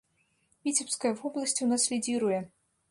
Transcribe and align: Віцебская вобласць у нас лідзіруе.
Віцебская 0.67 1.11
вобласць 1.21 1.57
у 1.67 1.71
нас 1.75 1.87
лідзіруе. 1.95 2.43